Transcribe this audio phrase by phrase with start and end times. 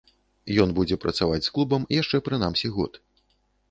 [0.63, 3.03] Ён будзе працаваць з клубам яшчэ прынамсі год.